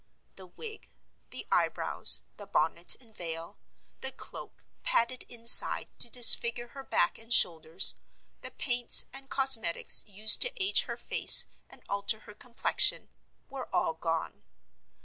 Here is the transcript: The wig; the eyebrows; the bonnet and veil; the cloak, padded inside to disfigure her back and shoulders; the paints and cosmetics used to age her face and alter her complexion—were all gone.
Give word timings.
The 0.35 0.47
wig; 0.47 0.89
the 1.29 1.45
eyebrows; 1.51 2.21
the 2.37 2.47
bonnet 2.47 2.95
and 2.99 3.15
veil; 3.15 3.59
the 3.99 4.11
cloak, 4.11 4.65
padded 4.81 5.21
inside 5.29 5.89
to 5.99 6.09
disfigure 6.09 6.69
her 6.69 6.83
back 6.83 7.19
and 7.19 7.31
shoulders; 7.31 7.93
the 8.41 8.49
paints 8.49 9.05
and 9.13 9.29
cosmetics 9.29 10.03
used 10.07 10.41
to 10.41 10.51
age 10.59 10.85
her 10.85 10.97
face 10.97 11.45
and 11.69 11.83
alter 11.87 12.21
her 12.21 12.33
complexion—were 12.33 13.69
all 13.71 13.93
gone. 13.93 14.41